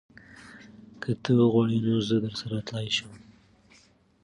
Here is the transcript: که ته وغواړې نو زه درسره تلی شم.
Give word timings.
که 1.01 1.11
ته 1.23 1.31
وغواړې 1.39 1.77
نو 1.87 1.93
زه 2.09 2.15
درسره 2.25 2.57
تلی 2.67 2.89
شم. 2.97 3.11